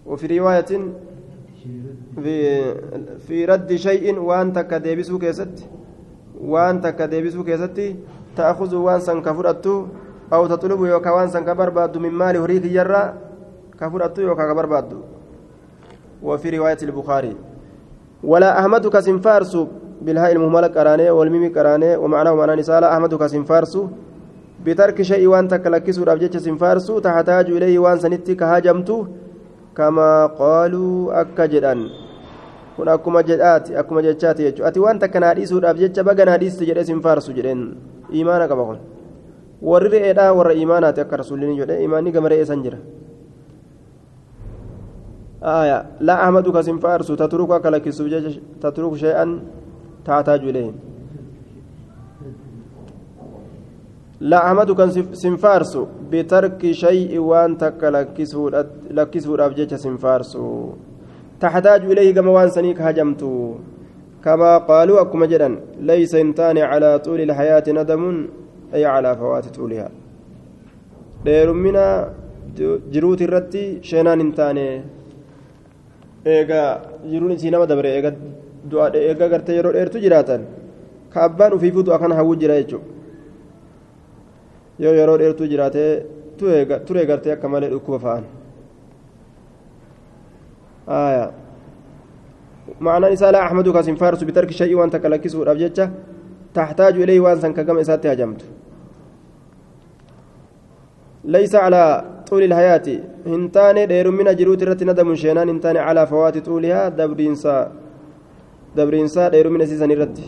[0.06, 0.72] وفي رواية
[2.24, 2.36] في
[3.28, 5.56] في رد شيء وأنت كديبسو كيست
[6.42, 7.78] وأنت كديبسو كيست
[8.38, 9.88] تأخذ وانسا كفرته
[10.34, 13.04] أو تطلب يوكا وانسا كبرباد من مال هريك جرا
[13.80, 14.90] كفرته يوكا كبرباد
[16.24, 17.36] وفي رواية البخاري
[18.24, 19.58] ولا أحمدك سنفارس
[20.02, 23.74] بالهاء المهملة قرانه والميم قرانه ومعناه معنى نسالة أحمدك سنفارس
[24.66, 29.08] بترك شيء وان تكلكسو رابجة سنفارس تحتاج إليه وان سنتي كهاجمته
[29.78, 31.82] كما قالوا أكجدان
[32.76, 37.00] kun akkuma jedhaati akkuma jechaati jechuudha ati waan takka naadhiisuudhaaf jecha baga naadhiiste jedhee sin
[37.00, 37.62] faarsu jedheen
[38.12, 38.80] imaana qaba kun
[39.64, 42.80] warri re'eedhaa warra imaanaati akka rasuulliin jedhe imaanni gama re'ee san jira
[45.46, 47.86] آية لا أحمدك سنفارس تترك لك
[48.62, 49.26] تترك شيئا
[50.06, 50.72] تحتاج إليه
[54.20, 54.80] لا أحمدك
[55.14, 55.78] سنفارس
[56.12, 57.82] بترك شيء وأن تك
[58.98, 60.38] لكسه أبجيك سنفارس
[61.40, 63.22] تحتاج إليه كما وان سنيك هجمت
[64.24, 68.28] كما قالوا أكما جدا ليس انتان على طول الحياة ندم
[68.74, 69.90] أي على فوات طولها.
[71.26, 72.14] ديرمنا
[72.94, 74.82] جروت الرتي شينان انتاني.
[76.26, 77.68] eegaa jiruun isii nama
[78.72, 80.42] dabre eegaa gartee yeroo dheertu jiraatan
[81.14, 82.86] ka abbaan ufiifuutu akkan hawwuu jira jechuudha.
[84.80, 85.92] Yoo yeroo dheertuu jiraatee
[86.88, 88.26] turee gartee akka malee dhukkuba fa'an.
[92.82, 95.92] معنى إساء لا أحمدك سنفارس بترك شيء وأنت كلكسه الأبجدة
[96.54, 98.42] تحتاج إليه وأنسا كما إساتي هجمت
[101.24, 102.88] ليس على طول الحياة
[103.26, 107.72] هنتان دير من جروت رت ندم شينان هنتان على فوات طولها دبرينسا
[108.76, 110.20] دير من سيسن رت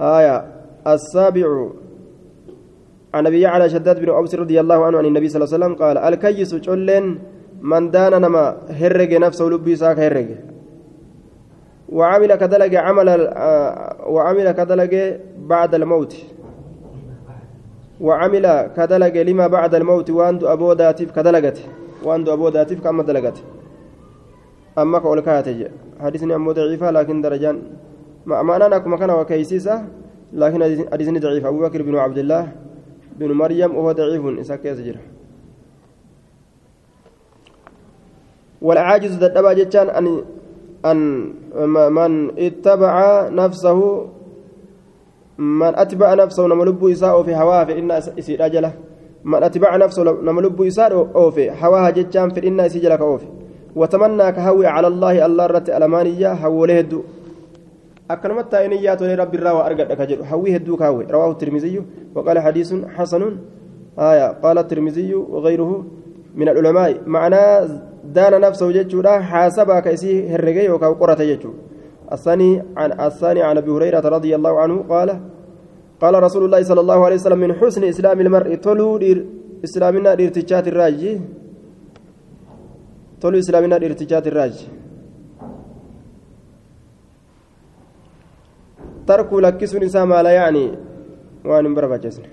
[0.00, 0.44] آية
[0.86, 1.68] السابع
[3.14, 5.74] عن أبي على شداد بن أوس رضي الله عنه عن النبي صلى الله عليه وسلم
[5.84, 7.18] قال الكيس جلن
[7.60, 10.26] من دان نما هرج نفسه لبي ساك هرج
[11.88, 13.08] وعمل كدلج عمل
[14.06, 16.16] وعمل كدلج بعد الموت
[18.00, 21.10] وعمل كدلج لما بعد الموت وأنت أبو داتف
[22.06, 23.42] كدلجت وأنت أبو داتف كما دلجت
[24.78, 25.66] أما قول كاتج.
[26.00, 27.56] حديثني أمو ضعيفة لكن درجان.
[28.26, 29.84] ما معناه أنكم كان وكيسيسة
[30.32, 30.60] لكن
[30.92, 31.46] حديثني ضعيف.
[31.46, 32.52] أبو بكر بن عبد الله
[33.18, 35.00] بن مريم وهو ضعيف إسا كيس جرا
[38.62, 40.06] والعاجز دبا جتان أن
[40.84, 41.00] أن
[41.92, 43.80] من اتبع نفسه
[45.38, 48.72] من أتبع نفسه نملب إساء في هواه فإن إسير أجله.
[49.26, 53.26] من أتبع نفسه نملب إساء أو في هواها جتان فإن إسير جلك أو في
[53.76, 56.32] وتمنى كهوي على الله الله رت ألمانية.
[56.32, 57.00] هوله الدو
[58.10, 61.82] أكرمت تاينيات رب الراوى أرقد أكجر حويه الدوك هاوي رواه الترمذي
[62.14, 63.22] وقال حديث حسن.
[63.98, 64.28] آية.
[64.42, 65.70] قال الترمذي وغيره
[66.34, 66.90] من العلماء.
[67.06, 67.42] معنى
[68.04, 71.50] دان نفسه جتشورا حاسبا كيسي هرقي وكاو قرة جتشو
[72.12, 75.08] الثاني عن الثاني عن أبي هريرة رضي الله عنه قال
[76.02, 79.00] قال رسول الله صلى الله عليه وسلم من حسن إسلام المرء تلو
[79.64, 81.12] إسلامنا ارتجات الراجي
[83.20, 84.66] تلو إسلامنا ارتجات الراجي
[89.08, 90.64] ترك لكسون إنسان ما لا يعني
[91.48, 92.24] وأن بربجسن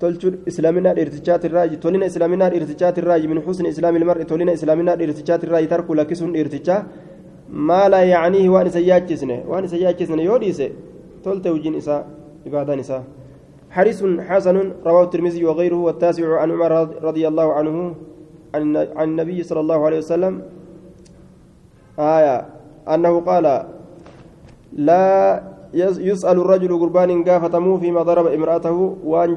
[0.00, 5.40] تلشر إسلامنا الارتجات الراجي تولينا إسلامنا الارتجات الراجي من حسن إسلام المرء تولينا إسلامنا الارتجات
[5.44, 6.76] الراجي ترك لكسون ارتجا
[7.68, 10.22] ما لا يعنيه وأن سياجسنه وأن سياجسنه
[11.28, 12.00] تلت وجين إساء
[12.46, 13.02] عبادة نساء
[13.70, 13.98] حديث
[14.28, 16.72] حسن رواه الترمذي وغيره والتاسع عن عمر
[17.04, 17.76] رضي الله عنه
[18.98, 20.34] عن النبي صلى الله عليه وسلم.
[21.98, 22.36] آية
[22.88, 23.46] أنه قال
[24.72, 25.04] لا
[26.10, 29.30] يسأل الرجل قربان قافتمو فيما ضرب امرأته وأن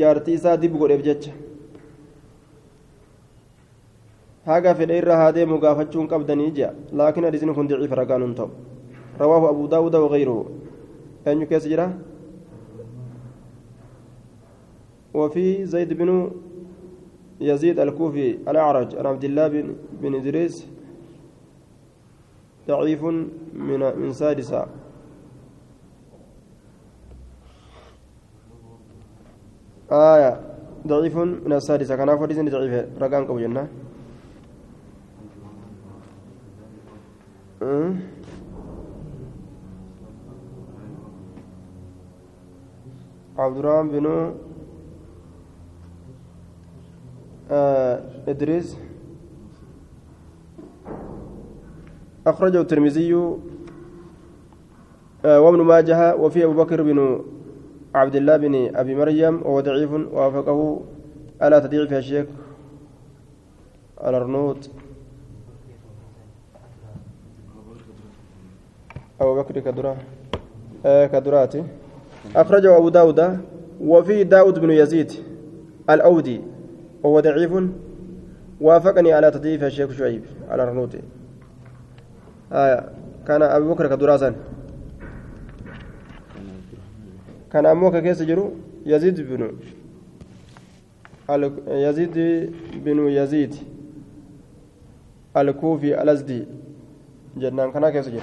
[0.00, 1.22] جارتي سا دب قد ابجج
[4.44, 8.48] هاقا في الإيرة هذه مقافتشون قبدني جاء لكن حديث كن ضعيف ركان تو
[9.20, 10.38] رواه أبو داود وغيره.
[11.26, 11.98] أن كيس جرا؟
[15.14, 16.30] وفي زيد بن
[17.40, 20.66] يزيد الكوفي الأعرج عن عبد الله بن بن إدريس
[22.68, 23.04] ضعيف
[23.54, 24.66] من من سادسة.
[29.92, 30.40] آية
[30.86, 31.96] ضعيف من السادسة.
[31.96, 32.88] كان أفضل سنة ضعيفة.
[32.98, 33.68] رقم قوي جنة.
[37.62, 37.94] أه؟
[43.38, 44.34] عبد الرحمن بن
[48.28, 48.76] إدريس
[52.26, 53.14] أخرجه الترمذي
[55.24, 57.24] آه وابن ماجه وفي أبو بكر بن
[57.94, 60.80] عبد الله بن أبي مريم وهو ضعيف وافقه
[61.40, 62.26] على تضييع الشيخ
[64.04, 64.70] الأرنوط.
[69.20, 69.96] أبو بكر كدرة
[70.86, 71.64] آه كدراتي.
[72.36, 73.38] أخرجه أبو داود.
[73.80, 75.12] وفي داود بن يزيد
[75.90, 76.40] الأودي.
[77.02, 77.52] وهو ضعيف.
[78.60, 81.00] وافقني على تضييف الشيخ شعيب على الأرنوطي
[82.52, 82.88] آه
[83.26, 84.34] كان أبو بكر كدراسان.
[87.52, 88.50] كان أموك كيس جرو.
[88.86, 89.52] يزيد بن
[91.68, 92.14] يزيد
[92.84, 93.54] بن يزيد
[95.36, 96.44] الكوفي الأزدي.
[97.36, 97.72] جنان.
[97.72, 98.20] كان كيس جرو.